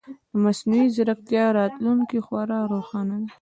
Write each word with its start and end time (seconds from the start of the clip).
د 0.31 0.33
مصنوعي 0.43 0.87
ځیرکتیا 0.95 1.45
راتلونکې 1.59 2.17
خورا 2.25 2.59
روښانه 2.71 3.15
ده. 3.25 3.29